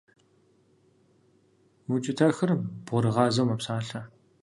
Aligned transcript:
Укӏытэхыр 1.93 2.51
бгъурыгъазэу 2.85 3.47
мэпсалъэ. 3.47 4.01